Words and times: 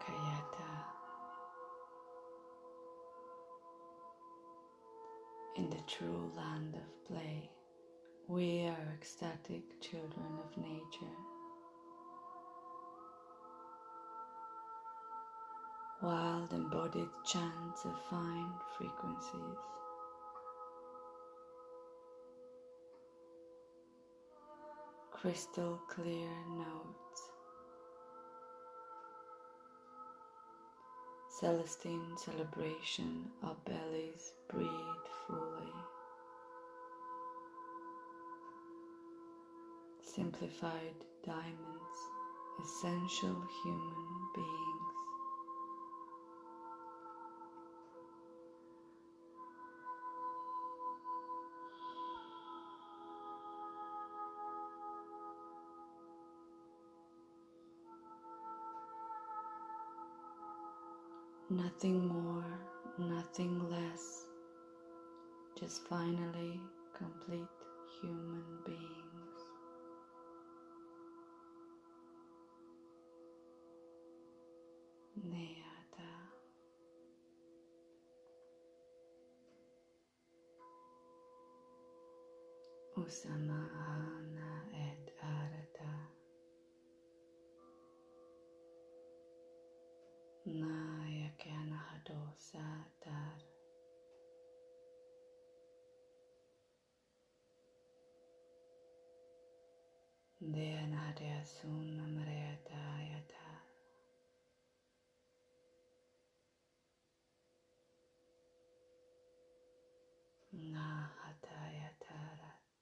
Kayata. 0.00 0.72
In 5.56 5.70
the 5.70 5.82
true 5.86 6.30
land 6.36 6.74
of 6.76 7.06
play, 7.06 7.50
we 8.28 8.66
are 8.66 8.94
ecstatic 8.94 9.62
children 9.80 10.38
of 10.44 10.56
nature. 10.56 11.16
Wild 16.02 16.52
embodied 16.52 17.08
chants 17.24 17.84
of 17.84 17.94
fine 18.10 18.52
frequencies. 18.76 19.58
Crystal 25.10 25.80
clear 25.88 26.28
notes. 26.50 27.25
Celestine 31.38 32.16
celebration, 32.16 33.30
our 33.42 33.56
bellies 33.66 34.32
breathe 34.48 34.70
fully. 35.26 35.72
Simplified 40.00 40.96
diamonds, 41.26 42.00
essential 42.64 43.36
human 43.62 44.28
beings. 44.34 45.05
Nothing 61.48 62.08
more, 62.08 62.44
nothing 62.98 63.70
less. 63.70 64.24
Just 65.56 65.86
finally 65.86 66.60
complete 66.92 67.46
human 68.00 68.42
beings. 68.64 69.38
Neata. 75.24 76.10
Usama 82.98 83.70
Deanadya 100.40 101.40
sum 101.44 101.96
amrayata 101.96 102.82
yata. 103.10 103.48
Nahata 110.52 111.60
yatarat. 111.80 112.80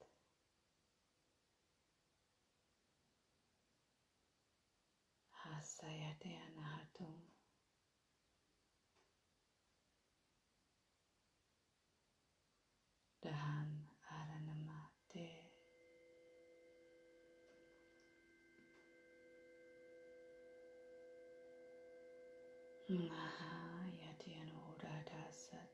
Hasayate 5.45 6.35
anahatum. 6.43 7.15
Dahan. 13.23 13.74
Maha 22.89 23.89
Yatiano 23.97 24.77
Radasat. 24.77 25.73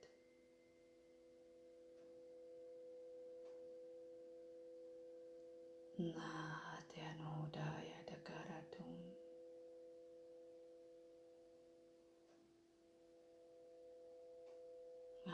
Nahatiano 5.98 7.50
Daya 7.50 7.98
Dakaratum. 8.06 8.94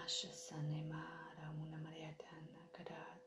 Asha 0.00 0.32
Sanema 0.32 1.04
Ramuna 1.36 1.76
Mariatana 1.84 2.64
Kadat. 2.72 3.25